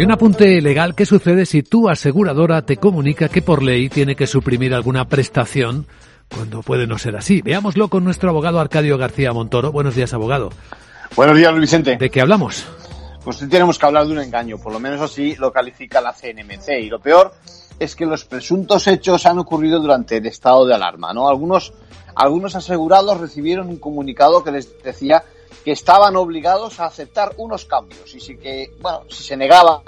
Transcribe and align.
Y 0.00 0.02
un 0.02 0.12
apunte 0.12 0.62
legal, 0.62 0.94
¿qué 0.94 1.04
sucede 1.04 1.44
si 1.44 1.62
tu 1.62 1.90
aseguradora 1.90 2.62
te 2.62 2.78
comunica 2.78 3.28
que 3.28 3.42
por 3.42 3.62
ley 3.62 3.90
tiene 3.90 4.16
que 4.16 4.26
suprimir 4.26 4.72
alguna 4.72 5.06
prestación 5.06 5.86
cuando 6.34 6.62
puede 6.62 6.86
no 6.86 6.96
ser 6.96 7.16
así? 7.16 7.42
Veámoslo 7.42 7.88
con 7.88 8.02
nuestro 8.02 8.30
abogado 8.30 8.60
Arcadio 8.60 8.96
García 8.96 9.34
Montoro. 9.34 9.72
Buenos 9.72 9.94
días, 9.94 10.14
abogado. 10.14 10.48
Buenos 11.14 11.36
días, 11.36 11.50
Luis 11.50 11.64
Vicente. 11.64 11.98
¿De 11.98 12.08
qué 12.08 12.22
hablamos? 12.22 12.64
Pues 13.22 13.46
tenemos 13.46 13.78
que 13.78 13.84
hablar 13.84 14.06
de 14.06 14.12
un 14.12 14.20
engaño, 14.20 14.56
por 14.56 14.72
lo 14.72 14.80
menos 14.80 15.02
así 15.02 15.36
lo 15.36 15.52
califica 15.52 16.00
la 16.00 16.14
CNMC. 16.14 16.80
Y 16.80 16.88
lo 16.88 17.00
peor 17.00 17.34
es 17.78 17.94
que 17.94 18.06
los 18.06 18.24
presuntos 18.24 18.86
hechos 18.86 19.26
han 19.26 19.38
ocurrido 19.38 19.80
durante 19.80 20.16
el 20.16 20.24
estado 20.24 20.64
de 20.64 20.74
alarma, 20.74 21.12
¿no? 21.12 21.28
Algunos, 21.28 21.74
algunos 22.14 22.56
asegurados 22.56 23.20
recibieron 23.20 23.68
un 23.68 23.76
comunicado 23.76 24.42
que 24.42 24.50
les 24.50 24.82
decía 24.82 25.24
que 25.64 25.72
estaban 25.72 26.16
obligados 26.16 26.80
a 26.80 26.86
aceptar 26.86 27.34
unos 27.36 27.64
cambios 27.64 28.14
y 28.14 28.20
si 28.20 28.36
que, 28.36 28.72
bueno, 28.80 29.02
si 29.08 29.22
se 29.22 29.36
negaban 29.36 29.82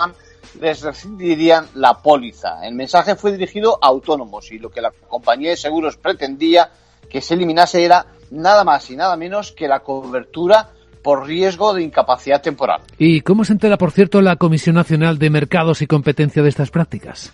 les 0.61 0.83
rescindirían 0.83 1.67
la 1.75 1.95
póliza. 2.03 2.67
El 2.67 2.75
mensaje 2.75 3.17
fue 3.17 3.33
dirigido 3.33 3.79
a 3.81 3.89
autónomos 3.89 4.53
y 4.53 4.59
lo 4.59 4.71
que 4.71 4.81
la 4.81 4.93
compañía 5.09 5.51
de 5.51 5.57
seguros 5.57 5.97
pretendía 5.97 6.71
que 7.09 7.21
se 7.21 7.35
eliminase 7.35 7.85
era 7.85 8.07
nada 8.31 8.65
más 8.65 8.91
y 8.91 8.97
nada 8.97 9.17
menos 9.17 9.53
que 9.53 9.69
la 9.69 9.81
cobertura 9.81 10.71
por 11.03 11.27
riesgo 11.27 11.75
de 11.75 11.83
incapacidad 11.83 12.41
temporal. 12.41 12.81
¿Y 12.97 13.23
cómo 13.23 13.45
se 13.45 13.53
entera, 13.53 13.77
por 13.77 13.91
cierto, 13.91 14.21
la 14.21 14.37
Comisión 14.37 14.77
Nacional 14.77 15.19
de 15.19 15.31
Mercados 15.31 15.83
y 15.83 15.87
Competencia 15.87 16.43
de 16.43 16.49
estas 16.49 16.71
prácticas? 16.71 17.33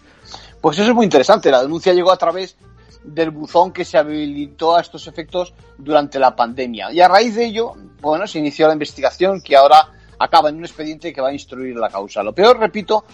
Pues 0.60 0.78
eso 0.78 0.88
es 0.88 0.94
muy 0.94 1.04
interesante. 1.04 1.50
La 1.50 1.62
denuncia 1.62 1.92
llegó 1.92 2.10
a 2.10 2.16
través 2.16 2.56
del 3.04 3.30
buzón 3.30 3.72
que 3.72 3.84
se 3.84 3.98
habilitó 3.98 4.76
a 4.76 4.80
estos 4.80 5.06
efectos 5.06 5.54
durante 5.76 6.18
la 6.18 6.34
pandemia. 6.34 6.90
Y 6.92 7.00
a 7.00 7.08
raíz 7.08 7.34
de 7.34 7.44
ello, 7.44 7.74
bueno, 8.00 8.26
se 8.26 8.38
inició 8.38 8.66
la 8.66 8.72
investigación 8.72 9.40
que 9.40 9.56
ahora 9.56 9.92
acaba 10.18 10.48
en 10.48 10.56
un 10.56 10.64
expediente 10.64 11.12
que 11.12 11.20
va 11.20 11.28
a 11.28 11.32
instruir 11.32 11.76
la 11.76 11.88
causa. 11.88 12.22
Lo 12.22 12.32
peor, 12.32 12.58
repito, 12.58 13.04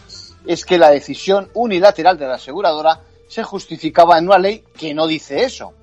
es 0.47 0.65
que 0.65 0.79
la 0.79 0.91
decisión 0.91 1.51
unilateral 1.55 2.19
de 2.19 2.27
la 2.27 2.35
aseguradora 2.35 3.01
se 3.29 3.43
justificaba 3.43 4.19
en 4.19 4.27
una 4.27 4.39
ley 4.39 4.65
que 4.77 4.95
no 4.95 5.07
dice 5.07 5.45
eso. 5.45 5.75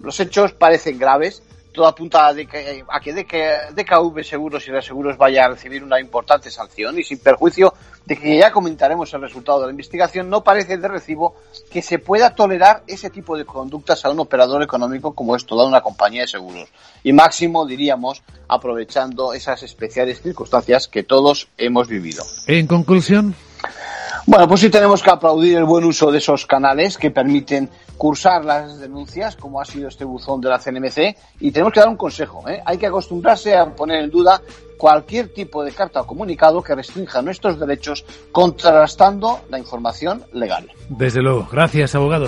Los 0.00 0.18
hechos 0.20 0.52
parecen 0.52 0.98
graves, 0.98 1.42
todo 1.72 1.86
apunta 1.86 2.28
a, 2.28 2.34
que, 2.34 2.84
a 2.88 3.00
que 3.00 3.12
DKV 3.12 4.24
Seguros 4.24 4.66
y 4.66 4.70
Reaseguros 4.70 5.16
vaya 5.16 5.44
a 5.44 5.48
recibir 5.50 5.84
una 5.84 6.00
importante 6.00 6.50
sanción 6.50 6.98
y 6.98 7.04
sin 7.04 7.18
perjuicio 7.18 7.74
de 8.04 8.16
que 8.16 8.38
ya 8.38 8.50
comentaremos 8.50 9.12
el 9.14 9.20
resultado 9.20 9.60
de 9.60 9.66
la 9.66 9.70
investigación, 9.70 10.28
no 10.28 10.42
parece 10.42 10.76
de 10.76 10.88
recibo 10.88 11.36
que 11.70 11.82
se 11.82 11.98
pueda 11.98 12.34
tolerar 12.34 12.82
ese 12.86 13.10
tipo 13.10 13.36
de 13.36 13.44
conductas 13.44 14.04
a 14.04 14.10
un 14.10 14.20
operador 14.20 14.62
económico 14.62 15.14
como 15.14 15.36
es 15.36 15.46
toda 15.46 15.66
una 15.66 15.80
compañía 15.80 16.22
de 16.22 16.28
seguros. 16.28 16.68
Y 17.04 17.12
máximo, 17.12 17.66
diríamos, 17.66 18.22
aprovechando 18.50 19.32
esas 19.32 19.62
especiales 19.62 20.20
circunstancias 20.20 20.88
que 20.88 21.02
todos 21.02 21.48
hemos 21.56 21.88
vivido. 21.88 22.24
En 22.46 22.66
conclusión. 22.66 23.34
Bueno, 24.26 24.46
pues 24.46 24.60
sí 24.60 24.70
tenemos 24.70 25.02
que 25.02 25.10
aplaudir 25.10 25.56
el 25.56 25.64
buen 25.64 25.84
uso 25.84 26.10
de 26.10 26.18
esos 26.18 26.46
canales 26.46 26.98
que 26.98 27.10
permiten 27.10 27.70
cursar 27.96 28.44
las 28.44 28.78
denuncias, 28.78 29.36
como 29.36 29.60
ha 29.60 29.64
sido 29.64 29.88
este 29.88 30.04
buzón 30.04 30.40
de 30.40 30.48
la 30.48 30.58
CNMC, 30.58 31.16
y 31.40 31.50
tenemos 31.50 31.72
que 31.72 31.80
dar 31.80 31.88
un 31.88 31.96
consejo. 31.96 32.48
¿eh? 32.48 32.62
Hay 32.64 32.78
que 32.78 32.86
acostumbrarse 32.86 33.56
a 33.56 33.74
poner 33.74 34.04
en 34.04 34.10
duda 34.10 34.40
cualquier 34.76 35.28
tipo 35.32 35.62
de 35.62 35.72
carta 35.72 36.00
o 36.00 36.06
comunicado 36.06 36.62
que 36.62 36.74
restrinja 36.74 37.22
nuestros 37.22 37.58
derechos 37.58 38.04
contrastando 38.32 39.40
la 39.50 39.58
información 39.58 40.24
legal. 40.32 40.70
Desde 40.88 41.22
luego. 41.22 41.48
Gracias, 41.50 41.94
abogado. 41.94 42.26